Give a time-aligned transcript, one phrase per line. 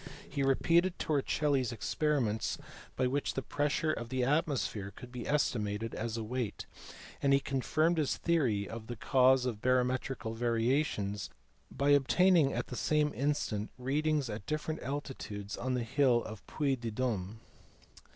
[0.27, 2.57] He repeated Torricelli s experiments,
[2.95, 6.65] by which the pressure of the atmo sphere could be estimated as a weight,
[7.21, 11.29] and he confirmed his theory of the cause of barometrical variations
[11.69, 16.75] by obtaining at the same instant readings at different altitudes on the hill of Puy
[16.75, 17.35] de D6me.